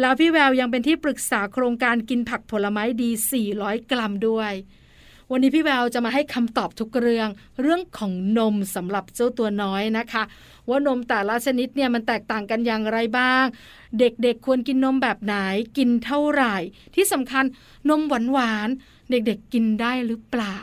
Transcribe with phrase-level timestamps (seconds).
[0.00, 3.10] แล้วพี่แววยังเป็นที่ปรึกษาโครงการกินผักผลไม้ดี
[3.50, 4.52] 400 กรัมด้วย
[5.30, 7.28] วันนี้พี่แววจะมาให้คำตอบทุกเรื่อง
[7.62, 10.22] เรื่องของนมสำหรับเจ้าตัวน้อยนะคะ
[10.68, 13.44] ว่านมแต่ละชนิดเนี่ยมันแตกต่างกันอย่างไรบ้าง
[13.98, 15.34] เด็กๆควรกินนมแบบไหน
[15.78, 16.56] กินเท่าไหร่
[16.94, 17.44] ที่สำคัญ
[17.88, 18.00] นม
[18.32, 20.58] หวานๆเด็กๆกินได้หรือเปล่า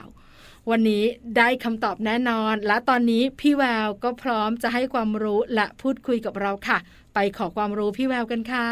[0.69, 1.03] วันนี้
[1.37, 6.77] ได้คำตอบแน่นอน และตอนนี้พี่แววก็พร้อมจะให้ความรู้และพูดคุยกับเราค่ะ
[7.13, 8.69] ไปขอความรู้พี่แววกันค่ะ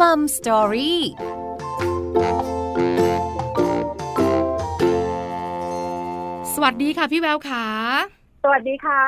[0.00, 1.00] มัมสตอรี่
[6.62, 7.66] วัสดีค่ะพี่แววขา
[8.44, 9.02] สวัสดีค่ะ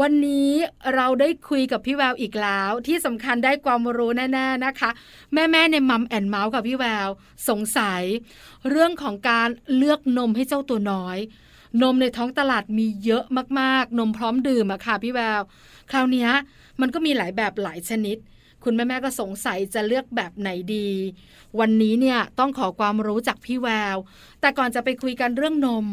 [0.00, 0.50] วันนี้
[0.94, 4.90] เราได้คุยกับพี่แววอีกแล้ว ที่สำคัญได้ความรู้แน่ๆนะคะ
[5.32, 7.08] แม่ๆในมัมแอนเมาส์กับพี่แวว
[7.48, 8.02] สงสัย
[8.70, 11.18] เรื่องของการเลือกนมให้เจ้าตัวน้อย
[11.82, 13.24] นมในท้องตลาดมีเยอะ
[13.60, 15.40] มากๆ นมพร้อมดื่มอะค่ะพี่แวว
[15.90, 16.28] คราวนี้
[16.80, 18.16] มันก็มีหลายแบบหลายชนิด
[18.70, 20.88] คุณแม่ๆก็สงสัยจะเลือกแบบไหนดี
[21.60, 23.96] วันนี้เนี่ยต้องขอความรู้จากพี่แวว
[24.40, 25.86] แต่ก่อนจะไปคุยกันเรื่องนม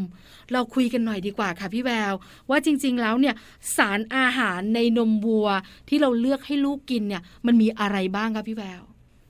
[0.54, 2.14] เราคุยกันหน่อยดีกว่าค่ะพี่แวว
[2.50, 3.36] ว่าจริง ๆ แล้วเนี่ย
[3.78, 5.50] สารอาหารในนมวัว
[5.90, 8.82] ที่เราเลือกให้ลูกกินเนี่ย มันมีอะไรบ้างคะพี่แวว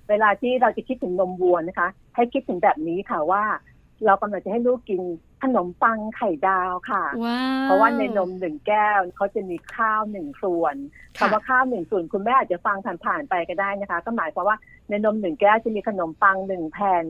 [0.09, 3.43] เวลาที่เราจะคิดถึงนมวัวนะคะ ให้คิดถึงแบบนี้ค่ะว่า
[4.05, 5.01] เรากำลังจะให้ลูกกิน
[5.43, 7.03] ขนมปังไข่ดาวค่ะ
[7.63, 10.75] เพราะว่าในนมหนึ่งแก้วเขาจะมีข้าวหนึ่งส่วน
[11.17, 14.57] คำว่าข้าวหนึ่งส่วนคุณแม่อาจจะฟังผ่านๆไปก็ได้นะคะ ก็หมายความว่า
[14.89, 17.05] ในนมหนึ่งแก้วจะมีขนมปังหนึ่งแผ่น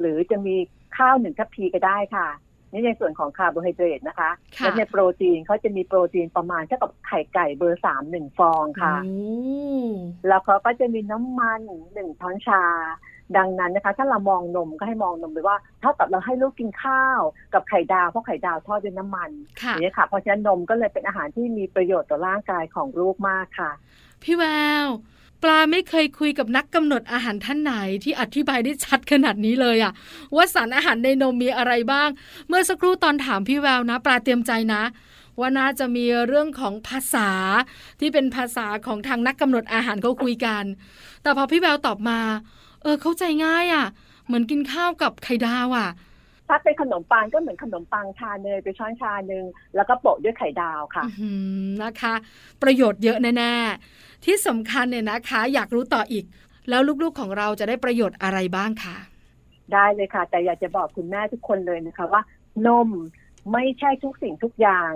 [0.00, 0.56] หรือจะมี
[0.98, 2.28] ข้าวหนึ่งทัพพีก็ได้ค่ะ
[2.72, 8.94] นี่ในส่วนของคาร์โบไฮเดรตนะคะและในโปรตีนเขาจะมีโปรตีนประมาณเท่ากับไข่ไก่เบอร์สามหนึ่งฟองค่ะ
[10.28, 11.60] แล้วเขาก็จะมีน้ำมัน
[11.94, 12.64] หนึ่งช้อนชา
[13.36, 17.20] ดังนั้นนะคะ ถ้าเรามองนมก็ให้มองนมไปว่าเท่ากับเราให้ลูกกินข้าว
[17.54, 19.30] กับไข่ดาวเพราะไข่ดาวทอดด้วยน้ำมัน
[19.80, 23.70] นี่ค่ะเพราะฉะนั้นนมก็เลยเป็นอาหารที่มีประโยชน์ต่อร่างกายของลูกมากค่ะ
[24.22, 24.44] พี่แว
[24.86, 24.88] ว
[25.42, 27.72] ปลาไม่เคยคุยกับนักกำหนดอาหารท่านไหน
[28.04, 29.92] ที่อธิบายได้ชัดขนาดนี้เลยอะ
[30.36, 32.08] ว่าสารอาหารในนมมีอะไรบ้าง
[32.48, 34.82] เมื่อสักครู่ตอนถามพี่แววนะ ปลาเตรียมใจนะ
[35.40, 37.30] ว่าน่าจะมีเรื่องของภาษา
[38.00, 40.64] ที่เป็นภาษาของทางนักกำหนดอาหารเขาคุยกัน
[41.22, 42.20] แต่พอพี่แววตอบมา
[42.82, 43.86] เออเข้าใจง่ายอะ
[44.26, 45.88] เหมือนกินข้าวกับไข่ดาวอะ
[46.48, 49.44] ถ้าเป็นขนมปังก็เหมือนขนมปังชาเนยไปช้อนชาหนึ่ง
[49.76, 51.04] แล้วก็โปะด้วยไข่ดาวค่ะ
[51.82, 52.14] นะคะ
[52.62, 56.24] ประโยชน์เยอะแน่ๆที่สำคัญเนี่ยนะคะ อยากรู้ต่ออีก
[56.68, 58.96] แล้วลูกๆของเราจะได้ประโยชน์อะไรบ้างคะ
[59.72, 62.22] ได้เลยค่ะ แต่อยากจะบอกคุณแม่ทุกคนเลยนะคะว่า
[62.66, 62.88] นม
[63.52, 64.92] ไม่ใช่ทุกสิ่งทุกอย่าง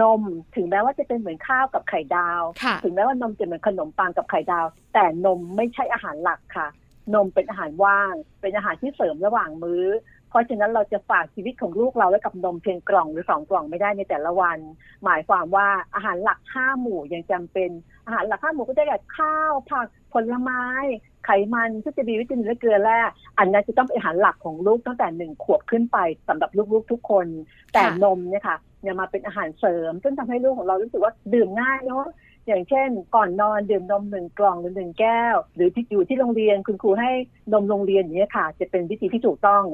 [0.00, 0.22] นม
[0.54, 2.42] ถึงแม้ว่าจะเป็นเหมือนข้าวกับไข่ดาว
[2.84, 6.66] ถึงแม้ว่านมจะเหมือนขนมปังกับไข่ดาว แต่นมไม่ใช่อาหารหลักค่ะ
[7.14, 9.84] นมเป็นอาหารว่าง เป็นอาหารที่เสริมระหว่างมื้อ
[10.30, 14.58] เพราะฉะนั้นเราจะฝากชีวิตของลูกเราไว้กับนมเพียงกล่องหรือสองกล่องไม่ได้ในแต่ละวัน
[15.04, 17.70] หมายความว่าอาหารหลักห้าหมู่ยังจำเป็น
[18.06, 20.64] อาหารหลักห้าหมู่ก็ได้แก่ข้าวผักผลไม้
[21.24, 23.00] ไขมันที่จะมีวิตามินและเกลือแร่
[23.38, 25.98] อันนั้นจะต้องเป็นอาหารหลักของลูกตั้งแต่หนึ่งขวบขึ้นไป
[26.28, 27.26] สำหรับลูกๆทุกคน
[27.72, 32.06] แต่นมเนี่ยค่ะเนี่ยมาเป็นอาหารเสริม ซึ่งทำให้ลูกของเรารู้สึกว่าดื่มง่ายเนาะ
[32.46, 37.10] อย่างเช่น ก่อนนอนดื่มนมหนึ่งกล่องหรือหนึ่งแก้ว หรือที่อยู่ที่โรงเรียนคุณครูให้
[37.52, 39.64] นมโรงเรียนอย่างนี้ค่ะ จะเป็นวิธีที่ถูกต้อง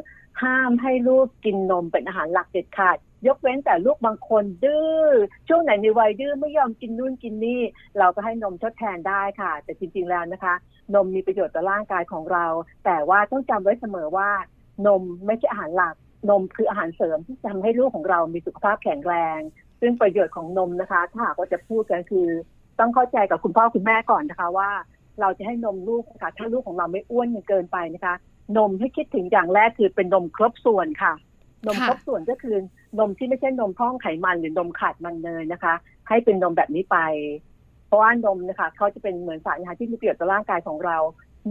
[0.42, 2.96] ห้ามให้ลูกกินนมเป็นอาหารหลักเด็ดขาด
[3.26, 5.04] ยกเว้นแต่ลูกบางคนดื้อ
[5.48, 7.62] ช่วงไหนในวัยดื้อไม่ยอมกินนู่นกินนี่
[7.98, 10.54] เราก็ให้นมทดแทนได้ค่ะ แต่จริง ๆแล้วนะคะ
[10.94, 12.46] นมมีประโยชน์ต่อร่างกายของเรา
[12.84, 14.30] แต่ว่าต้องจำไว้เสมอว่า
[14.86, 15.94] นมไม่ใช่อาหารหลัก
[16.30, 19.40] นมคืออาหารเสริมที่ทำให้ลูกของเรามีสุขภาพแข็งแรง
[19.80, 22.28] ซึ่งประโยชน์ของนมนะคะ ถ้าหากว่าจะพูดกันคือ
[22.78, 24.70] ต้องเข้าใจกับคุณพ่อคุณแม่ก่อนนะคะว่า
[25.20, 28.14] เราจะให้นมลูกค่ะถ้าลูกของเราไม่อ้วนเกินไปนะคะ
[28.56, 31.12] นมให้คิดถึงอย่างแรกคือเป็นนมครบส่วนค่ะ
[31.66, 32.56] นมครบส่วนก็คือ
[32.98, 35.74] นมที่ไม่ใช่นมท้องไขมันหรือนมขาดมันเนยนะคะ
[36.08, 36.98] ให้เป็นนมแบบนี้ไป
[37.86, 40.96] เพราะว่านมนะคะเขาจะเป็นเหมือนสารอาหารที่มีประโยชน์ต่อร่างกายของเรา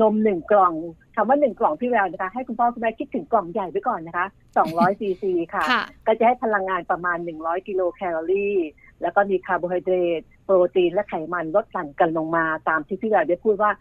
[0.02, 0.74] นมหนึ่งกล่อง
[1.16, 4.26] คำว่าหนึ่งกล่องพี่แววนะคะให้คุณพ่อคุณแม่คิดถึงกล่องใหญ่ไว้ก่อนนะคะ
[4.58, 5.64] สองร้อยซีซีค่ะ
[6.08, 8.58] ก็จะให้พลังงานประมาณหนึ่งร้อยกิโลแคลอรี่
[9.02, 13.72] แล้วก็มีคาร์โบไฮเดรตโปรตีนและไขมันลดหลั่นกันลงมาตามที่พี่แววได้พูดว่า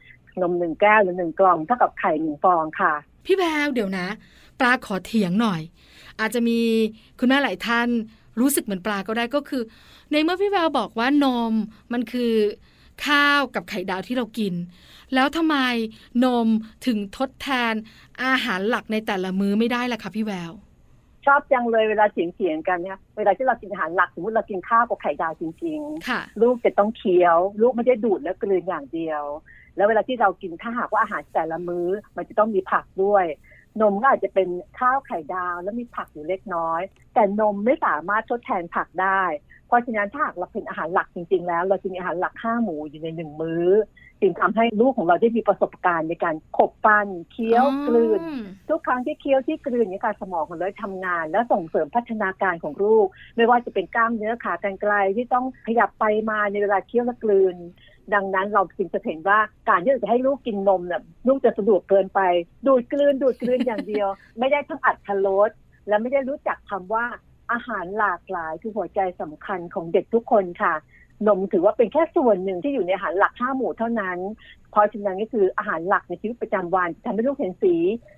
[0.43, 2.93] นมหนึ่งแก้วหรือหนึ่งกล่องเท่ากับไข่หนึ่งฟองค่ะ
[3.27, 4.07] พี่แววเดี๋ยวนะ
[4.61, 5.61] ปลาขอเถียงหน่อย
[6.21, 6.61] อาจจะมี
[7.19, 7.89] คุณแม่หลายท่าน
[8.41, 9.63] รู้สึกเหมือนปลาก็ได้ก็คือ
[10.13, 11.53] ในเมื่อพี่แววบอกว่านม
[11.93, 12.33] มันคือ
[13.07, 14.55] ข้าวกับไข่ดาวที่เรากิน
[15.15, 15.57] แล้วทำไม
[16.25, 16.49] นม
[16.87, 17.75] ถึงทดแทน
[18.25, 20.53] อาหารหลักในแต่ละมื้อไม่ได้ล่ะคะพี่แวว
[21.27, 29.23] ชอบจังเลยเวลาเถียงๆกันเนี่ยเวลาที่เรากินอาหารหลักสมมติเรากินข้าวกับไข่ดาวจริงๆ ลูกจะต้องเคี้ยว ลูกไม่ได้ดูดแล้วกลืนอย่างเดียว
[29.77, 33.25] แล้วเวลาที่เรากินถ้าหากว่าอาหารแต่ละมื้อ มันจะต้องมีผักด้วย
[33.81, 34.49] นมก็อาจจะเป็น
[34.79, 36.81] ข้าวไข่ดาวแล้วมีผักอยู่เล็กน้อย
[37.15, 39.23] แต่นมไม่สามารถทดแทนผักได้
[39.67, 43.67] เพราะฉะนั้นถ้าหากเราเป็นอาหารหลักจริง ๆ แล้ว เราจะมีอาหารหลักห้าหมูอยู่ในหนึ่งมื้อ
[44.25, 48.21] จึงทำให้ลูกของเราได้มีประสบการณ์ในการขบฟันเคี้ยวกลืน
[48.69, 53.07] ทุกครั้งที่เคี้ยวที่กลืนในการสมองของเราทำงาน และส่งเสริมพัฒนาการของลูก
[53.37, 57.57] ไม่ว่าจะเป็นกล้ามเนื้อขากรรไกลที่ต้องขยับไปมาในเวลาเคี้ยวและกลืน
[58.15, 59.39] ดังนั้นเราจึงจะเห็นว่า
[59.69, 62.21] การที่เราจะให้ลูกกินนมเนี่ยลูกจะสะดวกเกินไป
[62.67, 65.51] ดูดกลืนดูดกลืนอย่างเดียว ไม่ได้ทั้งอัดทะลด
[65.89, 67.05] และไม่ได้รู้จักคำว่า
[67.53, 70.75] อาหารหลากหลายคือหัวใจสำคัญของเด็กทุกคนค่ะ
[71.27, 74.19] นมถือว่าเป็นแค่ส่วนหนึ่งที่อยู่ในอาหารหลักห้าหมู่เท่านั้น
[74.71, 77.75] เพราะฉะนั้นก็คืออาหารหลักในชีวิตประจำวันทำให้ลูกเห็นสี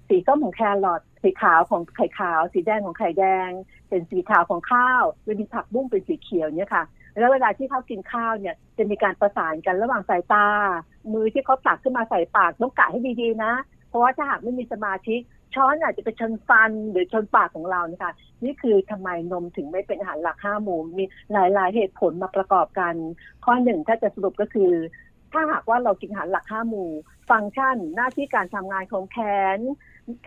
[0.09, 3.51] สีส้มของแครอทสีขาวของไข่ขาว สีแดงของไข่แดง
[3.89, 6.85] เป็นสีขาวของข้าวเป็นมีผักบุ้งเป็นสีเขียวเนี่ยค่ะ
[7.19, 10.47] แล้วเวลาที่เขากินข้าวเนี่ยจะมีการประสานกันระหว่างสายตา
[11.13, 13.53] มือที่เขาตักขึ้นมาใส่ปากต้องกะให้ดีๆนะ
[13.89, 15.17] เพราะว่าถ้าหากไม่มีสมาธิ
[15.57, 18.13] ช้อนอาจจะไปชนฟันหรือชนปากของเรานะคะ
[18.45, 22.95] นี่คือทำไมนมถึงไม่เป็นอาหารหลักห้าหมู่มีหลาย ๆ เหตุผลมาประกอบกัน
[23.45, 24.73] ข้อหนึ่งถ้าจะสรุปก็คือ
[25.33, 26.91] ถ้าหากว่าเรากินอาหารหลักห้าหมู่
[27.31, 29.19] ฟังก์ชันหน้าที่การทำงานของแข
[29.57, 29.59] น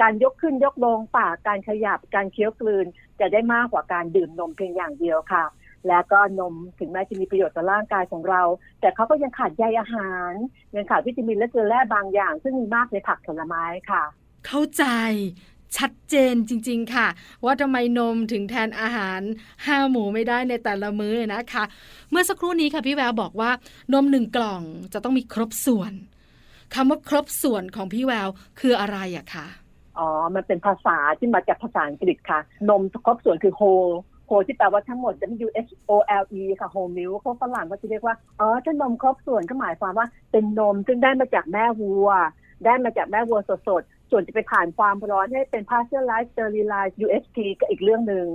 [0.02, 2.86] การยกขึ้นยกลงปากการขยับการเคี้ยวกลืน
[3.20, 5.44] จะได้มากกว่าการดื่มนมเพียงอย่างเดียวค่ะ
[5.88, 8.42] แล้วก็นมถึงแม้จะมีประโยชน์ต่อร่างกายของเรา
[8.82, 10.34] แต่เขาก็ยังขาดใยอาหาร
[10.76, 14.04] ยังขาดวิตามินและเกลือแร่บางอย่าง ซึ่งมีมากในผักผลไม้ค่ะ
[14.48, 14.86] เข้าใจ
[15.78, 17.08] ชัดเจนจริง ๆ ค่ะ
[17.46, 19.22] ว่าทำไมนมถึงแทนอาหาร
[19.66, 21.64] ห้าหมูไม่ได้ในแต่ละมื้อนะคะ
[22.10, 23.52] เมื่อสักครู่นี้ค่ะพี่แววบอกว่า
[23.94, 24.64] นมหนึ่งกล่อง
[24.94, 25.94] จะต้องมีครบส่วน
[26.76, 28.28] คำว่าครบส่วนของพี่แวว
[28.60, 29.48] คืออะไรอะคะ
[29.98, 32.40] อ๋อ มันเป็นภาษาที่มาจากภาษาอังกฤษค่ะ
[32.70, 33.94] นมครบส่วนคือ whole
[34.28, 35.14] โ h ที่แปลว่าทั้งหมด
[35.46, 42.10] W H O L E ค่ะ whole milk เขาฝรั่งก็จะเรียกว่าอ๋อถ้านมครบส่วนก็หมายความว่าเป็นนมซึ่งได้มาจากแม่วัว
[42.66, 48.26] ได้มาจากแม่วัวสด ส่วนจะไปผ่านความร้อนให้เป็น pasteurized sterilized USP ก็อีกเรื่องหนึ่ง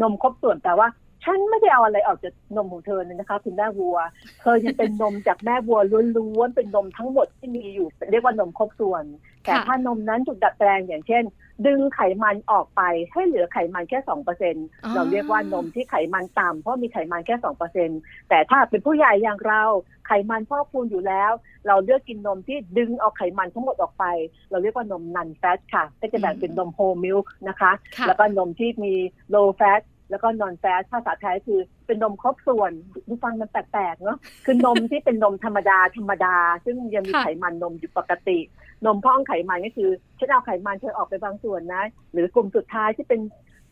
[0.00, 0.88] นมครบส่วนแต่ว่า
[1.24, 3.98] ฉันไม่ได้เอาอะไรออกจากนมของเธอเลยนะคะ คุณแม่วัว
[4.40, 5.80] เธอยังเป็นนมจากแม่วัว
[6.16, 9.04] ล้วนๆเป็นนมทั้งหมดที่มีอยู่ เรียกว่านมครบส่วน
[9.44, 11.24] แต่ถ้านมนั้นถูกดัดแปลงอย่างเช่น
[11.66, 12.82] ดึงไขมันออกไป
[13.12, 14.56] ให้เหลือไขมันแค่สองเปอร์เซ็นต์
[14.94, 17.90] เราเรียกว่านมที่ไขมันต่ำเพราะมีไขมันแค่สองเปอร์เซ็นต์
[18.28, 19.62] แต่ถ้าเป็นผู้ใหญ่อย่างเรา
[20.06, 21.32] ไขมันพอกพูนอยู่แล้ว
[21.66, 24.04] เราเลือกกินนมที่ดึงเอาไขมันทั้งหมดออกไป
[24.50, 27.72] เราเรียกว่านม non-fat ค่ะ ก็จะแบ่งเป็นนม whole milk นะคะ
[28.06, 28.94] แล้วก็นมที่มี
[29.30, 32.72] โลแฟตแล้วก็นอนแฟตภาษาไทยคือเป็นนมครบส่วน
[33.08, 38.38] ดูฟังมันแปลกๆเนาะคือนมที่เป็นนมธรรมดาธรรมดา ซึ่งยังมีไขมันนมอยู่ปกติ
[38.86, 43.20] นมพ่องไขมันก็คือฉันเอาไขมันเธอออกไปบางส่วนนะ หรือกลุ่มสุดท้ายที่เป็น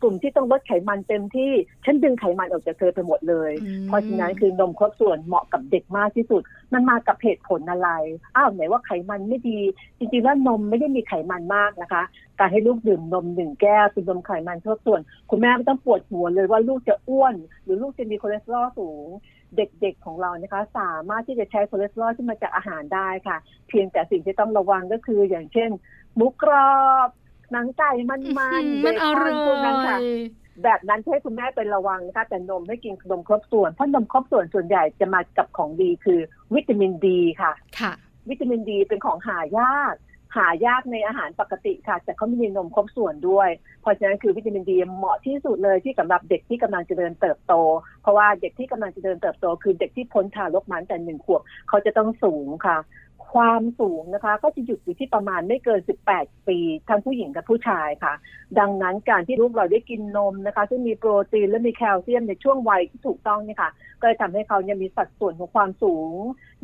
[0.02, 1.52] กลุ่มที่ต้องลดไขมันเต็มที่
[1.84, 3.52] ฉันดึงไขมันออกจากเธอไปหมดเลย
[3.86, 7.90] เพราะฉะนั้นคือนมครบส่วนเหมาะกับเด็กมากที่สุด มันมากับเหตุผลอะไร
[8.36, 9.60] อ้าวไหนว่าไขมันไม่ดี
[9.98, 12.02] จริงๆแล้วนมไม่ได้มีไขมันมากนะคะ
[12.38, 15.00] การให้ลูกดื่มนมหนึ่งแก้วเป็นนมไขมันครบส่วน
[15.30, 19.06] คุณแม่ไม่ต้องปวดหัวเลยว่าลูกจะอ้วน หรือลูกจะมีคอเลสเตอรอลสูง
[19.56, 23.36] เด็กๆของเรานะคะ สามารถที่จะใช้คอเลสเตอรอลที่มาจากอาหารได้ค่ะ
[23.68, 25.70] เพียงแต่สิ่งที่ต้องระวังก็คืออย่างเช่น
[26.16, 26.74] หมูกรอ
[27.06, 27.08] บ
[27.52, 29.98] หนังไก่มันมันเบคอนพวกนั้นค่ะ
[30.64, 36.20] แบบนั้นให้คุณแม่เป็นระวังนะคะแต่นมให้กินนมครบส่วน เพราะนมครบส่วนส่วนใหญ่จะมากับของดีคือ
[36.54, 37.92] วิตามินดีค่ะ ค่ะ
[38.28, 39.94] วิตามินดีเป็นของหายาก
[40.36, 43.48] หายากในอาหารปกติค่ะ แต่เขามีนมครบส่วนด้วย
[43.82, 47.54] เพราะฉะนั้นคือวิตามินดีเหมาะที่สุดเลยที่สำหรับเด็กที่กำลังจะเดินเติบโต
[48.02, 52.76] เพราะว่าเด็กที่กำลังจะเดินเติบโต คือเด็กที่พ้นทารกมันแต่หนึ่งขวบเขาจะต้องสูงค่ะ
[53.34, 55.80] ความสูงนะคะ ก็จะหยุดอยู่ที่ประมาณไม่เกิน
[56.12, 56.58] 18 ปี
[56.88, 58.14] ทั้งผู้หญิงกับผู้ชายค่ะ
[58.58, 63.70] ดังนั้นการที่ลูกเราได้กินนมนะคะ ซึ่งมีโปรตีนและมีแคลเซียมในช่วงวัยที่ถูกต้องเนี่ยค่ะ
[64.00, 66.12] ก็จะทำให้เขาเนี่ยมีสัดส่วนของความสูง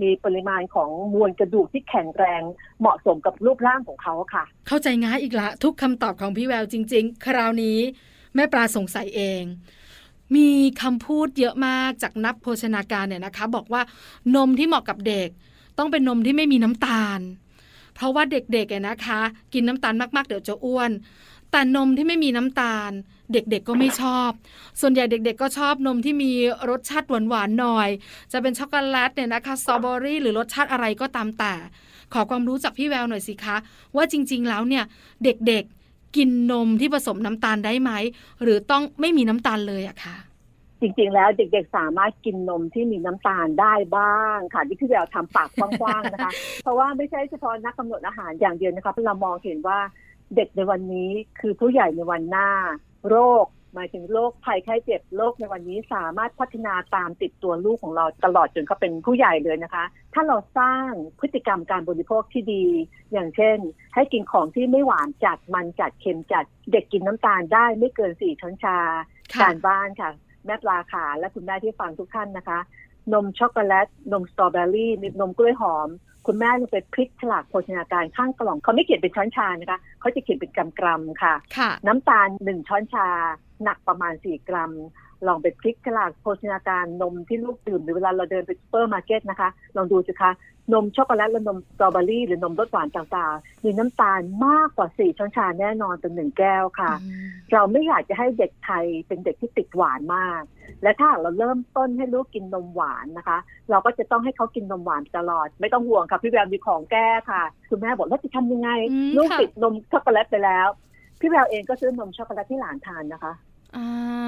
[0.02, 2.42] มีปริมาณของมวลกระดูกที่แข็งแรง
[2.80, 7.78] เหมาะสมกับรูปร่างของเขาค่ะ เข้าใจง่ายอีกละ ทุกคำตอบของพี่แววจริง ๆ คราวนี้
[8.34, 9.42] แม่ปลาสงสัยเอง
[10.36, 10.48] มี
[10.82, 13.82] คำพูดเยอะมากจากนักโภชนาการเนี่ยนะคะ บอกว่า
[14.34, 15.28] นมที่เหมาะกับเด็ก
[15.78, 17.20] ต้องเป็นนมที่ไม่มีน้ำตาล
[17.94, 19.20] เพราะว่าเด็กๆนะคะ
[19.52, 20.90] กินน้ำตาลมากๆ เดี๋ยวจะอ้วน
[21.50, 22.90] แต่นมที่ไม่มีน้ำตาล
[23.32, 24.30] เด็กๆก็ไม่ชอบ
[24.80, 26.32] ส่วนใหญ่เด็ก ๆ ก็ชอบนมที่มี
[26.70, 27.88] รสชาติหวานๆหน่อย
[28.32, 31.54] จะเป็นช็อกโกแลตเนี่ยนะคะสตรอเบอรี่หรือรสชาติอะไรก็ตามแต่
[32.12, 33.56] ขอความรู้จากพี่แววหน่อยสิคะ
[33.96, 34.84] ว่าจริง ๆ แล้วเนี่ย
[35.24, 37.90] เด็กๆกินนมที่ผสมน้ำตาลได้ไหม
[38.42, 40.16] หรือต้องไม่มีน้ำตาลเลยอะคะ
[40.80, 45.48] จริงๆ แล้วเด็กๆ สามารถกินนมที่มีน้ำตาลได้บ้างค่ะที่พี่แววทำปาก
[45.80, 49.78] กว้างๆนะคะ เพราะว่าไม่ใช่เฉพาะนักกำหนดอาหารอย่างเดียวนะคะเรามองเห็นว่า
[50.36, 52.48] เด็กในวันนี้คือผู้ใหญ่ในวันหน้า
[53.08, 60.90] โรคหมายถึงโรคภัยไข้เจ็บโรคในวันนี้สามารถพัฒนาตามติดตัวลูกของเราตลอดจนเขาเป็นผู้ใหญ่เลยนะคะ ถ้าเราสร้าง
[61.20, 62.64] พฤติกรรมการบริโภคที่ดี
[63.12, 63.58] อย่างเช่น
[63.94, 68.78] ให้กินของที่ไม่หวานจัดมันจัดเค็มจัด เด็กกินน้ำตาลได้ไม่เกินสี่ช้อนชา
[69.42, 70.10] การบ้านค่ะ
[70.46, 72.58] แม่ปลาขาและคุณแม่ที่ฟังทุกท่านนะคะ
[73.12, 75.88] นมช็อกโกแลต นมสตรอเบอรี่นมกล้วยหอม
[76.26, 83.08] คุณแม่ลงไปพลิกฉลากโภชนาการข้างกล่อง เขาไม่เขียนเป็นช้อนชานะคะ เขาจะเขียนเป็นกรัมกรัมค่ะค่ะ น้ำตาลหนึ่งช้อนชา
[83.62, 84.72] หนักประมาณสี่กรัม
[85.26, 90.32] ลองไปพลิกฉลากโภชนาการนมที่ลูกดื่มหรือเวลาเราเดินไปซูเปอร์มาร์เก็ตนะคะ ลองดูสิคะ
[90.72, 96.92] นมช็อกโกแลตและนมสตรอเบอรี่หรือนมรสหวานต่างๆ มีน้ำตาลมากกว่าสี่ช้อนชาแน่นอนต่อหนึ่งแก้วค่ะ
[97.52, 100.42] เราไม่อยากจะให้เด็กไทยเป็นเด็กที่ติดหวานมาก
[100.82, 103.38] และถ้าเราเริ่มต้นให้ลูกกินนมหวานนะคะ
[103.70, 108.70] เราก็จะต้องให้เขากินนมหวานตลอด ไม่ต้องห่วงค่ะพี่แววมีของแก้ค่ะ คุณแม่บอกว่าจะทำยังไง
[109.16, 110.68] ลูกติดนมช็อกโกแลตไปแล้ว
[111.20, 113.32] พี่แววเองก็ซื้อนมช็อกโกแลตที่หลานทานนะคะ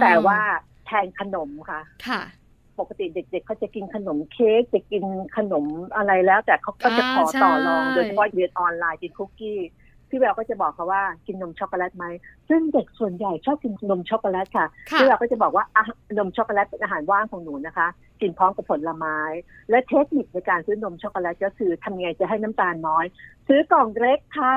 [0.00, 0.40] แต่ว่า
[0.88, 2.20] แทนขนมค่ะ ค่ะ
[2.78, 5.04] ปกติเด็กๆเขาจะกินขนมเค้กจะกิน
[5.36, 5.64] ขนม
[5.96, 9.60] อะไรแล้ว แต่เขาก็จะขอต่อรองโดยเฉพาะเรียนออนไลน์กินคุกกี้
[10.10, 12.06] พี่แววก็จะบอกเขาว่ากินนมช็อกโกแลตไหม
[12.48, 15.64] ซึ่งเด็กส่วนใหญ่ชอบกินนมช็อกโกแลตค่ะพี่แววก็จะบอกว่า
[16.18, 17.88] นมช็อกโกแลตเป็นอาหารว่างของหนูนะคะ
[18.20, 19.18] กินพร้อมกับผลไม้
[19.70, 23.04] และเทคนิคในการซื้อนมช็อกโกแลตก็คือทำไงจะให้น้ำตาลน้อย
[23.48, 24.56] ซื้อกล่องเล็กค่ะ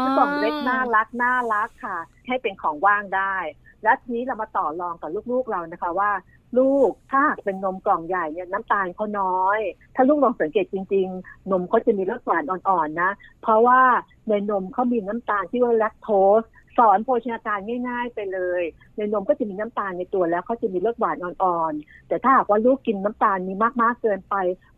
[0.00, 3.36] ซื้อกล่องเล็กน่ารักน่ารักค่ะ ให้เป็นของว่างได้
[3.82, 6.10] และทีนี้เรามาต่อรองกับลูกๆเรานะคะว่า
[6.58, 9.58] ลูกถ้าเป็นนมกล่องใหญ่เนี่ยน้ำตาลเขาน้อย
[9.94, 13.10] ถ้าลูกลองสังเกตจริง ๆ นมเขาจะมีรสหวานอ่อนๆนะ
[13.42, 13.80] เพราะว่า
[14.28, 16.08] ในนมเขามีน้ำตาลที่ว่าแลคโต
[16.40, 16.42] ส
[16.78, 17.58] สอนโภชนาการ
[17.88, 18.62] ง่าย ๆ ไปเลย
[18.96, 24.34] ในนมก็จะมีน้ำตาลในตัวแล้วเขาจะมีรสหวานอ่อนๆ แต่ถ้าหากว่าลูกกินน้ำตาลมีมากๆเกินไป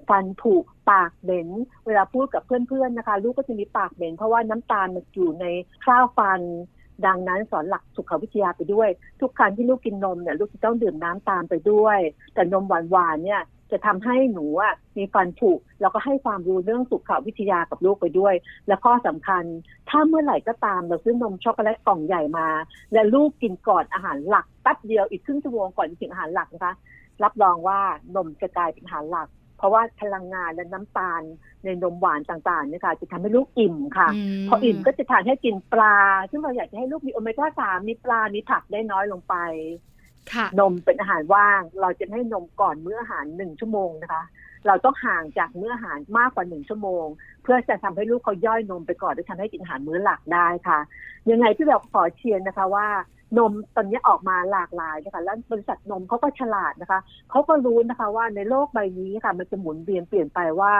[0.08, 0.54] ฟันผุ
[0.90, 1.48] ปากเหม็น
[1.86, 5.46] เวลาพูดกับเพื่อนๆนะคะ ลูกก็จะมีปากเหม็นเพราะว่าน้ำตาลมันอยู่ใน
[5.84, 6.40] ข้าวฟัน
[7.06, 8.88] ดังนั้นสอนหลักสุขวิทยาไปด้วย
[9.20, 11.98] ทุกครั้งที่ลูกกินนมเนี่ยลูกจะต้องดื่มน้ำตามไปด้วย
[12.34, 14.46] แต่นมหวานๆเนี่ยจะทำให้หนู
[14.96, 18.34] มีฟันผุแล้วก็ให้ความรู้เรื่องสุขวิทยากับลูกไปด้วย
[18.68, 19.44] และข้อสำคัญ
[19.88, 22.48] ถ้าเมื่อไหร่ก็ตามเราซื้อนมช็อกโกแลตกล่องใหญ่มา
[22.92, 26.74] และลูกกินก่อนอาหารหลักแป๊บเดียวอีกครึ่งชั่วโมงก่อนถึงอาหารหลักนะคะ
[27.22, 27.80] รับรองว่า
[28.16, 29.28] นมจะกลายเป็นอาหารหลัก
[29.62, 31.22] เพราะว่าพลังงานและน้ำตาล
[31.64, 34.08] ในนมหวานต่างๆเนี่ยค่ะจะทำให้ลูกอิ่มค่ะ
[34.48, 35.96] พออิ่มก็จะทานให้กินปลา
[36.30, 39.34] ซึ่งเราอยากจะให้ลูกมีโอเมก้าสามมีปลา มีผักได้น้อยลงไป
[40.60, 44.22] นมเป็นอาหารว่าง เราจะให้นมก่อนมื้ออาหารหนึ่งชั่วโมงนะคะ
[44.66, 47.06] เราต้องห่างจากมื้ออาหารมากกว่าหนึ่งชั่วโมง
[47.42, 50.78] เพื่อจะทำให้ลูกเขาย่อยนมไปก่อนแล้วทำให้กินอาหารมื้อหลักได้ค่ะ
[51.30, 52.88] ยังไงที่เราขอเชียร์นะคะว่า
[53.38, 60.72] นมตอนนี้ออกมาหลากหลายนะคะแล้วบริษัทนมเขาก็ฉลาดนะคะเขาก็รู้นะคะว่าในโลกใบนี้ค่ะ มันจะหมุนเวียนเปลี่ยนไปว่า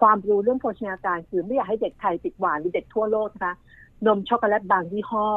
[0.00, 3.54] ความรู้เรื่องโภชนาการคือไม่อยากให้เด็กไทยติดหวานหรือเด็กทั่วโลกนะคะ
[4.06, 5.28] นมช็อกโกแลตบางยี่ห้อ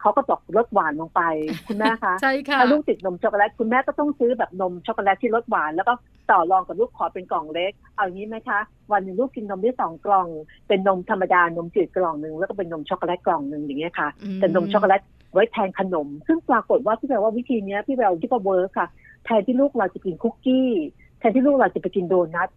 [0.00, 1.22] เขาก็ตกลดหวานลงไป
[1.68, 5.92] คุณแม่คะใช่ค่ะถ้าลูกติดนมช็อกโกแลตคุณแม่ก็ต้องซื้อแบบนมช็อกโกแลตที่ลดหวาน แล้วก็
[6.30, 8.60] ต่อรองกับลูกขอเป็นกล่องเล็ก เอางี้ไหมคะ
[8.92, 10.26] วันหนึ่งลูกกินนมได้สองกล่อง
[10.68, 15.00] เป็นนมธรรมดานมจืดกล่องหนึ่งแล้วก็เป็นนมช็อกโกแลตกล่องหนึ่งอย่างเงี้ยค่ะแต่นมช็อกโกแลต
[15.32, 18.88] ไว้แทนขนม ซึ่งปรากฏว่าพี่แววว่าวิธีนี้พี่แววว่า work ค่ะ
[19.24, 20.70] แทนที่ลูกเราจะกินคุกกี้
[21.18, 22.48] แทนที่ลูกเราจะไปกินโดนัท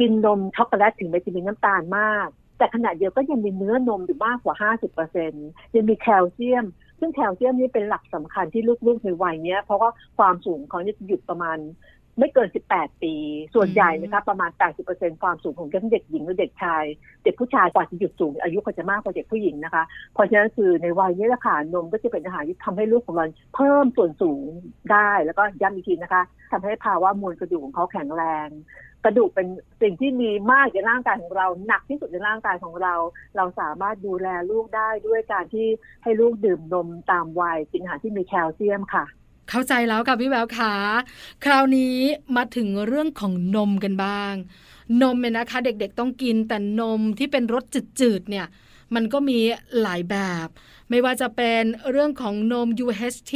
[0.00, 4.72] กินนมช็อกโกแลตถึงแม้จะมีน้ำตาลมาก แต่ขนาดเดียวก็ยังมีเนื้อนมอยู่มากกว่า
[5.16, 6.64] 50%ยังมีแคลเซียม
[6.98, 11.58] ซึ่งแคลเซียมนี่เป็นหลักสำคัญที่ลูกๆในวัยนี้เพราะว่าความสูงเขาจะหยุดประมาณ
[12.18, 13.14] ไม่เกิน 18 ปี
[13.54, 14.50] ส่วนใหญ่นะคะประมาณ
[14.86, 16.84] 80%ความสูงของทั้งเด็กหญิงและเด็กชาย
[17.24, 19.84] เด็กผู้ชายกว่าจะหยุดสูง อายุก็จะมากกว่าเด็กผู้หญิงนะคะ
[20.14, 24.42] เพราะฉะนั้นคือในวัยนี้แหละค่ะนมก็จะเป็นอาหารที่ทำให้ลูกของเราเพิ่มส่วนสูง
[24.92, 26.22] ได้ แล้วก็ย้ำอีกทีนะคะ
[26.52, 28.48] ทำให้ภาวะมวลกระดูกของเขาแข็งแรง
[29.04, 29.48] กระดูกเป็น
[29.82, 32.94] สิ่งที่มีมากในร่างกายของเรา หนักที่สุดในร่างกายของเรา
[33.36, 35.66] เราสามารถดูแลลูกได้ด้วยการที่
[36.02, 39.04] ให้ลูกดื่มนมตามวัยกินอาหารที่มีแคลเซียมค่ะ
[39.48, 40.72] เข้าใจแล้วค่ะพี่แววขา
[41.44, 41.96] คราวนี้
[42.36, 44.34] มาถึงเรื่องของนมกันบ้าง
[45.02, 47.64] นมเนี่ยนะคะ เด็กๆต้องกินแต่นมที่เป็นรส
[48.00, 48.46] จืดๆเนี่ย
[48.94, 49.38] มันก็มี
[49.80, 50.48] หลายแบบ
[50.90, 53.32] ไม่ว่าจะเป็นเรื่องของนม UHT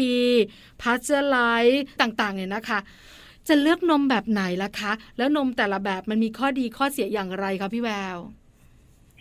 [0.82, 2.78] p a s t e u r i z e ต่างๆเนี่ยนะคะ
[3.48, 8.16] จะเลือกนมแบบไหนล่ะคะ แล้วนมแต่ละแบบมันมีข้อดีข้อเสียอย่างไรคะพี่แวว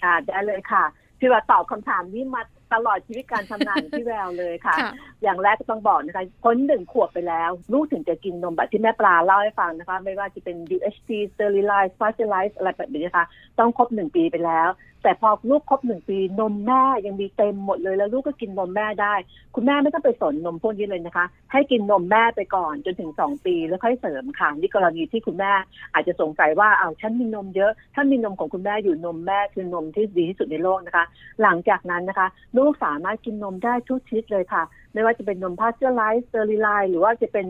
[0.01, 0.83] ค่ะได้เลยค่ะ
[1.19, 2.41] พี่ว่าตอบคำถามนี้มา
[2.74, 4.75] ตลอดชีวิตการทำงานของพี่แววเลยค่ะ
[5.24, 13.25] อย่างแรกก็ต้องบอกนะคะพ้นหนึ่งขวบไปแล้ว ลูกถึงจะกินนมแบบที่แม่ปลาเล่าให้ฟังนะคะ ไม่ว่าจะเป็น UHT sterilized pasteurized อะไรแบบนี้นะคะ
[13.60, 14.70] ต้องครบหนึ่งปีไปแล้ว
[15.03, 19.13] แต่พอลูกครบหนึ่งปีนมแม่ยังมีเต็มหมดเลยแล้วลูกก็กินนมแม่ได้
[19.55, 25.51] คุณแม่ไม่ต้องไปสนนมพวกนี้เลยนะคะ ให้กินนมแม่ไปก่อนจนถึงสองปีแล้วค่อยเสริมค่ะนี่กรณีที่คุณแม่
[25.93, 31.05] อาจจะสงสัยว่าเอ๊ะฉันมีนมเยอะถ้ามีนมของคุณแม่อยู่นมแม่คือนมที่ดีที่สุดในโลกนะคะ
[31.41, 32.27] หลังจากนั้นนะคะ
[32.58, 37.48] ลูกสามารถกินนมได้ทุกชนิดเลยค่ะ ไม่ว่าจะเป็นนมพาสเจอร์ไรซ์สเตอริไลซ์หรือว่าจะเป็น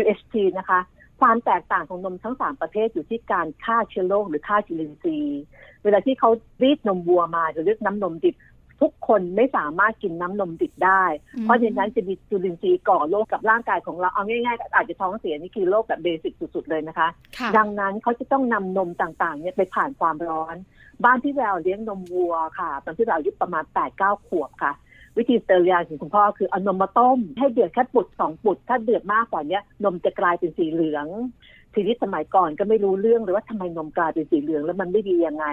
[0.00, 0.80] UHT นะคะ
[1.20, 5.40] ความแตกต่างของนมทั้งสามประเภทอยู่ที่การฆ่าเชื้อโรคหรือฆ่าจุลินทรีย์
[5.84, 6.30] เวลาที่เขา
[6.62, 8.36] รีดนมวัวมาหรือเลือกน้ำนมดิบ
[8.82, 11.04] ทุกคนไม่สามารถกินน้ำนมดิบได้
[11.42, 17.08] เพราะฉะนั้นจะมีจุลินทรีย์ก่อโรคกับร่างกายของเราเอาง่ายๆ อาจจะท้องเสียนี่คือโรคแบบ basic สุดๆเลยนะคะ
[17.56, 20.56] ดังนั้นเขาจะต้องนำนมต่างๆเนี่ยไปผ่านความร้อน
[21.04, 24.72] บ้านที่แววเลี้ยงนมวัวค่ะ ตอนที่เราอายุประมาณแปดเก้าขวบค่ะ
[25.18, 31.06] วิธีสเตอร์ลียของคุณพ่อคือเอานมมาต้ม ให้เดือดแค่ปุดสองปุด ถ้าเดือดมากกว่านี้นมจะกลายเป็นสีเหลือง
[31.74, 35.46] ทีนี้สมัยก่อนก็ไม่รู้เรื่องเลยว่าทำไมนมกลายเป็นสีเหลืองแล้วมันไม่ดียังไง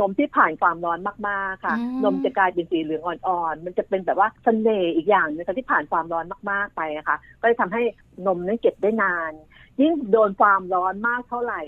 [0.00, 7.82] นมที่ผ่านความร้อนมากๆค่ะ นมจะกลายเป็นสีเหลืองอ่อนๆ มันจะเป็นแบบว่าเสน่ห์อีกอย่างนึงที่ผ่านความร้อนมากๆไปนะคะก็จะทำให้
[8.26, 9.32] นมนั้นเก็บได้นาน
[9.80, 11.60] ยิ่งโดนความร้อนมากเท่าไหร่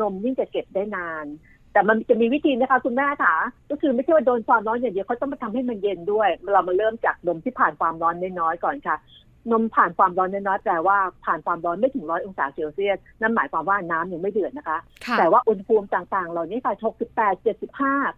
[0.00, 1.24] นมยิ่งจะเก็บได้นาน
[1.72, 3.34] แต่มันจะมีวิธีนะคะคุณแม่ค่ะ
[3.70, 8.96] ก็คือไม่ใช่ว่าโดนความร้อนอย่างเดียวเขาต้องมาทำให้มันเย็นด้วย เรามาเริ่มจากนมที่ผ่านความร้อนน้อยๆก่อนค่ะ
[9.52, 14.78] นมผ่านความร้อนน้อยๆแปลว่าผ่านความร้อนไม่ถึงร้อยองศาเซลเซียสนั่นหมายความว่าน้ำยังไม่เดือดนะคะ
[15.18, 16.74] แต่ว่าอุณหภูมิต่างๆ เหล่านี้ค่ะ
[17.16, 17.46] 68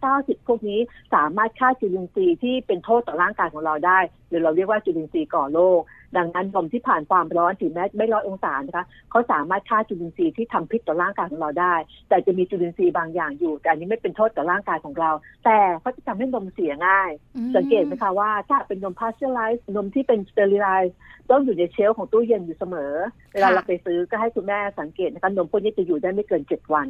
[0.07, 0.81] 75 90 พวกนี้
[1.15, 5.81] สามารถฆ่าจุลินทรีย์ที่เป็นโทษต่อร่างกายของเราได้ หรือเราเรียกว่าจุลินทรีย์ก่อโรค
[6.17, 11.75] ดังนั้นนมที่ผ่านความร้อนถึงแม้ไม่ร้อยองศานะคะเขาสามารถฆ่าจุลินทรีย์ที่ทำพิษต่อร่างกายของเราได้
[12.09, 15.11] แต่จะมีจุลินทรีย์บางอย่างอยู่ แต่อันนี้ไม่เป็นโทษต่อร่างกายของเรา
[15.45, 17.11] แต่เขาจะทำให้นมเสียง่าย
[17.57, 20.97] สังเกตไหมคะว่าถ้าเป็นนมพาสเจอร์ไรซ์นมที่เป็นสเตอริไลซ์
[21.31, 22.93] ต้องอยู่ใน shelf ของตู้เย็นอยู่เสมอ
[23.33, 26.89] เวลาเราไปซื้อก็ให้คุณแม่สังเกตนะคะนมพวกนี้จะอยู่ได้ไม่เกินเจ็ดวัน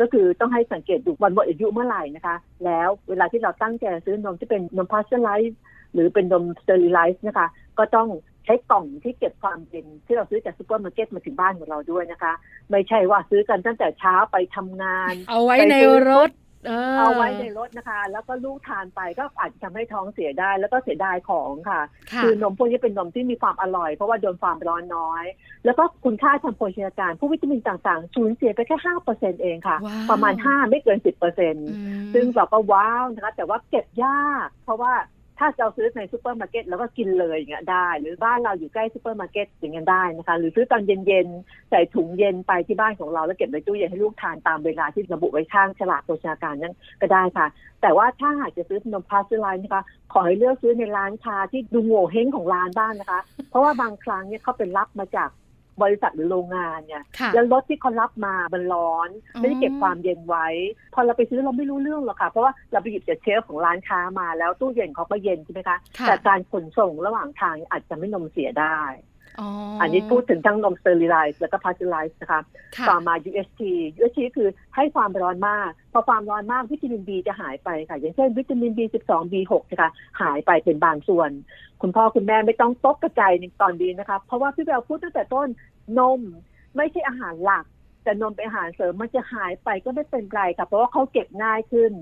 [0.00, 5.60] ก็คือต้องให้สังเกตดูวันหมดอายุเมื่อไหร่นะคะ แล้วเวลาที่เราตั้งใจซื้อนมที่เป็นนมพาสเจอร์ไลซ์
[5.92, 8.08] หรือเป็นนมสเตอริไลซ์นะคะ ก็ต้อง
[8.44, 12.32] ใช้กล่องที่เก็บความเย็นที่เราซื้อจากซูเปอร์มาร์เก็ตมาถึงบ้านของเราด้วยนะคะ
[12.70, 15.76] ไม่ใช่ว่าซื้อกันตั้งแต่เช้าไปทำงาน เอาไว้ใน
[16.10, 16.30] รถ
[16.98, 21.80] เอาไว้ในรถนะคะ แล้วก็ลูกทานไปก็อาจจะทำให้ท้องเสียได้ แล้วก็เสียดายของค่ะ
[22.22, 25.24] คือนมพวกนี้เป็นนมที่มีความอร่อย เพราะว่าโดนความร้อนน้อย
[25.64, 29.76] แล้วก็คุณค่าทางโภชนาการ พวกวิตามินต่างๆสูญเสียไปแค่ห้าเปอร์เซ็นต์เองค่ะ
[30.10, 31.54] ประมาณห้าไม่เกินสิบเปอร์เซ็นต์
[32.14, 34.92] ซึ่งเราก็ว้าวนะคะ แต่ว่าเก็บยาก เพราะว่า
[35.38, 47.46] ถ้าเราซื้อในซูเปอร์มาร์เก็ตแล้วก็กินเลยอย่างเงี้ยได้ หรือบ้านเราอยู่ใกล้ซูเปอร์มาร์เก็ตอย่างเงี้ยได้นะคะ หรือซื้อตอนเย็นๆใส่ถุงเย็นไปที่บ้านของเราแล้วเก็บในตู้เย็นให้ลูกทานตามเวลาที่ระบุไว้ข้างฉลากโภชนาการนั้นก็ได้ค่ะ
[47.82, 53.20] แต่ว่าถ้าหากจะซื้อนมพาสเจอร์ไลซ์นะคะ ขอให้เลือกซื้อในร้านค้าที่ดูโหงวเฮ้งของร้านบ้างนะคะ
[53.50, 55.28] เพราะว่าบางครั้งเนี่ยเขาเป็นรับมาจาก
[55.82, 59.08] บริษัทหรือโรงงานเนี่ยแล้วรถที่เขารับมามันร้อน
[59.40, 60.46] ไม่ได้เก็บความเย็นไว้
[60.94, 68.78] พอเราไปซื้อเราไม่รู้เรื่องหรอกค่ะ เพราะว่าเราไปหยิบจาก shelf ของร้านค้ามาแล้วตู้เย็นเขาก็เย็นใช่ไหมคะ แต่การขนส่งระหว่างทางอาจจะไม่นมเสียได้
[69.80, 72.40] อันนี้พูดถึงทั้งนมสเตอริไลซ์แล้วก็พาสเจอร์ไลซ์นะคะ
[72.88, 73.60] ต่อมา UHT
[73.98, 81.30] UHT คือให้ความร้อนมาก พอความร้อนมากวิตามิน B จะหายไปค่ะ อย่างเช่นวิตามิน B12 B6 นะคะหายไปเป็นบางส่วน
[81.82, 85.48] คุณพ่อคุณแม่ไม่ต้องตกกระจายในตอนนี้นะคะ เพราะว่าพี่แววพูดตั้งแต่ต้น
[85.98, 86.20] นม
[86.76, 87.64] ไม่ใช่อาหารหลัก
[88.04, 91.92] แต่นมเป็นอาหารเสริมมันจะหายไปก็ไม่เป็นไรค่ะเพราะว่าเขาเก็บง่ายขึ้น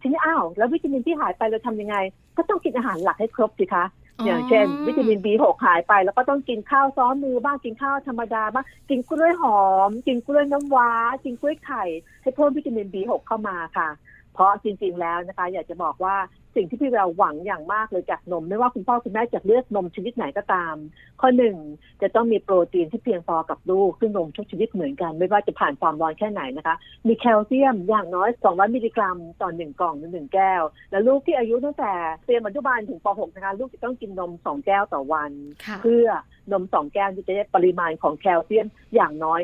[0.00, 1.96] ทีนี้อ้าวแล้ววิตามินที่หายไปเราทำยังไง
[2.36, 3.84] ก็ต้องกินอาหารหลักให้ครบสิคะ
[4.24, 10.90] อย่างเช่น วิตามิน B6 หายไปแล้วก็ต้องกินข้าวซ้อมมือบ้างกินข้าวธรรมดาบ้างกินกล้วยหอม กินกล้วยน้ำว้า
[11.24, 11.84] กินกล้วยไข่
[12.22, 13.88] ให้เพิ่มวิตามิน B6 เข้ามาค่ะ
[14.34, 16.16] เพราะจริง ๆ แล้วนะคะ อยากจะบอกว่า
[16.56, 20.74] สิ่งที่พี่แววหวังอย่างมากเลยจากนม ไม่ว่าคุณพ่อคุณแม่จะเลือกนมชนิดไหนก็ตาม
[21.20, 21.56] ข้อหนึ่ง
[22.02, 31.92] จะต้องมีโปรตีนที่เพียงพอกับลูกซึ่งนมทุกชนิดเหมือนกัน ไม่ว่าจะผ่านความร้อนแค่ไหนนะคะ มีแคลเซียมอย่างน้อย 200 มิลลิกรัมต่อหนึ่งกล่องหนึ่งแก้ว และลูกที่อายุตั้งแต่
[32.24, 35.32] เตรียมอนุบาลถึงป .6 นะคะลูกจะต้องกินนม2แก้วต่อวัน
[35.82, 36.06] เพื่อ
[36.52, 39.40] นมสองแก้วจะได้ปริมาณของแคลเซียมอย่างน้อย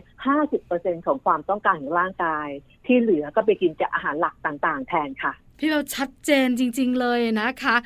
[0.53, 2.49] 50%ของความต้องการของร่างกาย
[2.87, 7.77] ที่เหลือก็ไปกินจากอาหารหลักต่าง ๆ แทนค่ะ พี่เราชัดเจนจริง ๆ เลยนะคะ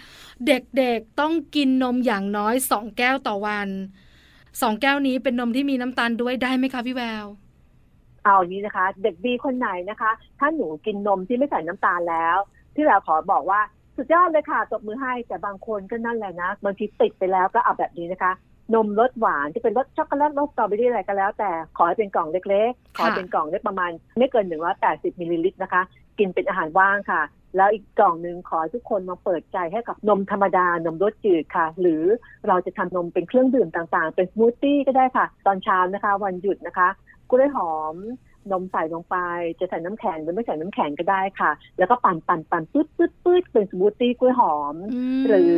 [0.46, 3.68] เด็กๆต้องกินนมอย่างน้อยสองแก้วต่อวัน
[4.62, 7.26] สองแก้วนี้เป็นนมที่มีน้ำตาลด้วยได้ไหมคะพี่แวว
[8.24, 12.36] เอานี้นะคะ เด็กดีคนไหนนะคะ ถ้าหนูกินนมที่ไม่ใส่น้ำตาลแล้ว
[12.74, 13.60] พี่แววขอบอกว่า
[13.96, 18.32] สุดยอดเลยค่ะตบมือให้แต่บางคนก็นั่นแหละนะบางทีติดไปแล้วก็เอาแบบนี้นะคะ
[18.74, 25.82] นมรสหวานที่เป็นรสช็อกโกแลตรสสตรอเบอรี่อะไรก็แล้ว แต่ขอให้เป็นกล่องเล็กๆ ขอเป็นกล่องเล็กประมาณ ไม่เกินหนึ่งร้อยแปดสิบมิลลิลิตรนะคะ
[26.18, 27.20] กินเป็นอาหารว่างค่ะ
[27.56, 32.02] แล้วอีกกล่องหนึ่งขอทุกคนมาเปิดใจให้กับนมธรรมดานมรสจืดค่ะ หรือ
[32.46, 36.88] เราจะทำนมเป็นเครื่องดื่มต่างๆ เป็นสมูทตี้ก็ได้ค่ะ ตอนเช้านะคะ วันหยุดนะคะ
[37.30, 37.96] กล้วยหอม
[38.50, 39.16] นมใส่ลงไป
[39.58, 44.76] จะใส่น้ำแข็งหรือไม่ใส่น้ำแข็งก็ได้ค่ะ แล้วก็ปั่นปั่นปั่นปื๊ดปื๊ดปื๊ดเป็นสมูทตี้กล้วยหอม
[45.28, 45.56] หรือ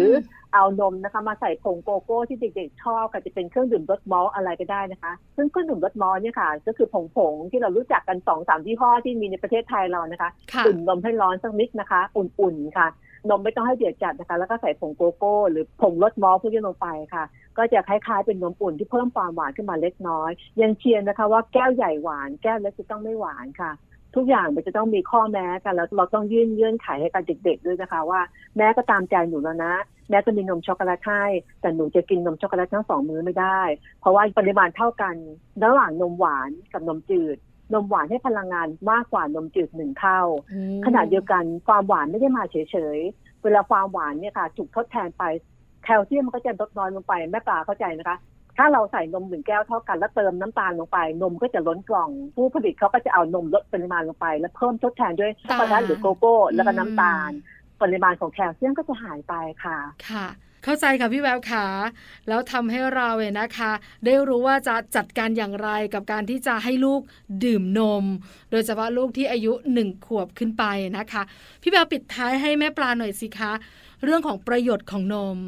[0.54, 10.30] เอานมนะคะมาใส่ผงโกโก้ที่เด็กๆชอบก็จะเป็นเครื่องดื่มรสมอลอะไรก็ได้นะคะ ซึ่งเครื่องดื่มรสมอลเนี่ยค่ะ ก็คือผงผงที่เรารู้จักกันสองสามยี่ห้อที่มีในประเทศไทยเรานะคะ
[10.66, 12.86] อุ่นนมให้ร้อนสักนิดนะคะ อุ่นๆค่ะ
[13.30, 17.24] นมไม่ต้องให้เดือดจัดนะคะ แล้วก็ใส่ผงโกโก้ หรือผงรสมอลพวกนี้ลงไปค่ะ
[17.56, 23.72] ก็จะคล้ายๆเป็นนมอุ่นที่เพิ่มความหวานขึ้นมาเล็กน้อย ยังเชียร์นะคะ ว่าแก้วใหญ่หวาน แก้วเล็กจะต้องไม่หวานค่ะ
[24.16, 28.20] ทุกอย่างมันจะต้องมีข้อแม้กัน แล้วเราต้องยื่นเยื่นไขให้กับเด็กๆด้วยนะคะ ว่า
[28.56, 29.74] แม้ก็ตามใจหนูแล้วนะ
[30.10, 31.24] แม้จะมีนมช็อกโกแลตให้
[31.60, 33.60] แต่หนูจะกินนมช็อกโกแลตทั้งสองมื้อไม่ได้
[34.00, 35.14] เพราะว่าปริมาณเท่ากัน
[35.64, 37.36] ระหว่างนมหวานกับนมจืด
[37.72, 40.20] นมหวานให้พลังงานมากกว่านมจืดหนึ่งเท่า
[40.86, 45.24] ขณะเดียวกันความหวานไม่ได้มาเฉยๆ เวลาความหวานเนี่ยค่ะถูกทดแทนไป
[45.84, 48.16] แคลเซียมมันก็จะลดน้อยลงไปแม่ปลาเข้าใจนะคะ
[48.56, 57.30] ถ้าเราใส่นมหนึ่งแก้วเท่ากันแล้วเติมน้ำตาลลงไป นมก็จะล้นกล่อง ผู้ผลิตเขาก็จะเอานมลดปริมาณลงไป แล้วเพิ่มทดแทนด้วยช็อกโกแลตหรือโกโก้ แล้วก็น้ำตาล
[57.82, 59.34] ปริมาณของแคลเซียมก็จะหายไป
[59.64, 59.78] ค่ะ
[60.10, 60.26] ค่ะ
[60.64, 61.66] เข้าใจค่ะพี่แววขา
[62.28, 63.72] แล้วทำให้เราเนี่ยนะคะ
[64.04, 67.00] ได้รู้ว่าจะจัดการอย่างไรกับการที่จะให้ลูก
[67.44, 68.04] ดื่มนม
[68.50, 70.64] โดยเฉพาะลูกที่อายุหนึ่งขวบขึ้นไป
[70.98, 71.22] นะคะ
[71.62, 73.52] พี่แววปิดท้ายให้แม่ปลาหน่อยสิคะ
[74.04, 75.38] เรื่องของประโยชน์ของนม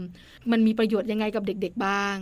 [0.50, 2.16] มันมีประโยชน์ยังไงกับเด็กๆบ้าง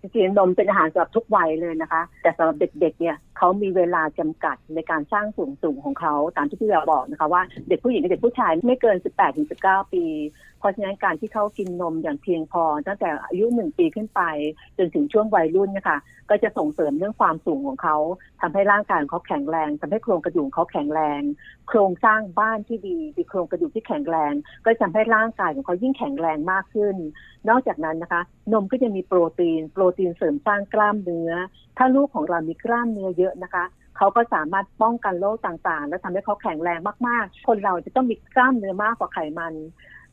[0.00, 8.96] จริงๆนมเป็นอาหารสำหรับทุกวัยเลยนะคะ แต่สำหรับเด็กๆเนี่ยเขามีเวลาจำกัดในการสร้างสูงสูงของเขาตามที่พี่เราบอกนะคะว่าเด็กผู้หญิงกับเด็กผู้ชายไม่เกิน
[9.44, 10.04] 18-19 ปี
[10.58, 14.20] เพราะฉะนั้นการที่เขากินนมอย่างเพียงพอ ตั้งแต่อายุหนึ่งปีขึ้นไป
[14.78, 15.98] จนถึงช่วงวัยรุ่นนะคะ
[16.30, 17.96] ก็จะส่งเสริมเรื่องความสูงของเขา
[18.40, 21.20] ทำให้ร่างกายของเขาแข็งแรงทำให้โครงกระดูกเขาแข็งแรง
[21.68, 24.32] โครงสร้างบ้านที่ดีมีโครงกระดูกที่แข็งแรง
[24.64, 26.96] ก็จะทำให้ร่างกายของเขายิ่งแข็งแรงมากขึ้น
[27.48, 31.32] นอกจากนั้นนะคะ นมก็จะมีโปรตีน โปรตีนเสริมสร้างกล้ามเนื้อ
[31.78, 33.64] ถ้าลูกของเรามีกล้ามเนื้อเยอะนะคะ
[33.96, 39.54] เขาก็สามารถป้องกันโรคต่างๆ และทำให้เขาแข็งแรงมากๆ คนเราจะต้องมีกล้ามเนื้อมากกว่าไขมัน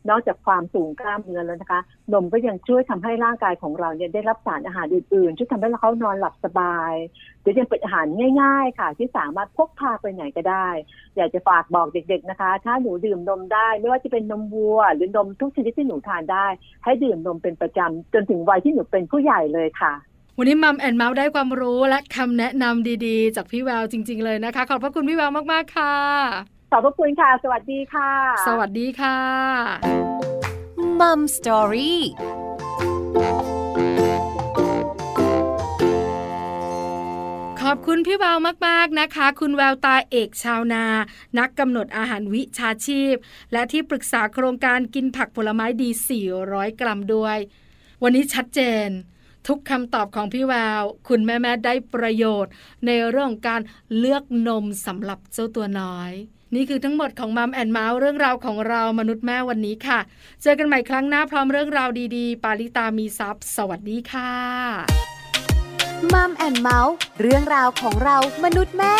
[0.09, 1.81] นอกจากความสูงกล้ามเนื้อแล้วนะคะ
[2.13, 6.93] นมก็ยังช่วยทำให้ร่างกายของเราเนี่ยได้รับสารอาหารอื่นๆช่วยทำให้เขานอนหลับสบาย
[7.41, 8.05] หรือยังเป็นอาหาร
[8.41, 10.67] ง่าย ๆ ค่ะ ที่สามารถพกพาไปไหนก็ได้
[11.15, 16.47] อยากจะฝากบอกเด็ก ๆนะคะ ถ้าหนูดื่มนมได้ ไม่ว่าจะเป็นนมวัว หรือนมทุกชนิดที่หนูทานได้
[16.83, 19.93] ให้ดื่มนมเป็นประจำจนถึงวัยที่หนูเป็นผู้ใหญ่เลยค่ะ
[20.37, 28.11] วันนี้มัมแอนเมาส์ได้ความรู้และคำแนะนำดีๆ จากพี่แววจริง ๆ เลยนะคะ ขอบพระคุณพี่แววมากๆค่ะ ขอบพระคุณค่ะ สวัสดีค่ะ
[28.47, 29.17] สวัสดีค่ะ
[30.99, 32.01] Mom Story
[37.61, 40.85] ขอบคุณพี่แววมาก ๆ นะคะ คุณแววตาเอกชาวนา
[41.39, 43.15] นักกำหนดอาหารวิชาชีพ
[43.53, 45.89] และที่ปรึกษาโครงการกินผักผลไม้ดี
[46.35, 47.37] 400 กรัมด้วย
[48.03, 48.87] วันนี้ชัดเจน
[49.47, 52.51] ทุกคำตอบของพี่แวว คุณแม่ ๆ ได้ประโยชน์
[52.85, 53.61] ในเรื่องการ
[53.97, 56.11] เลือกนมสำหรับเจ้าตัวน้อย
[56.55, 59.99] นี่คือทั้งหมดของมัมแอนเมาส์เรื่องราวของเรามนุษย์แม่วันนี้ค่ะ
[60.41, 64.31] เจอกันใหม่ครั้งหน้าพร้อมเรื่องราวดีๆ ปาลิตามีซัพ์สวัสดีค่ะ
[66.13, 68.95] มัมแอนเมาส์เรื่องราวของเรามนุษย์แม่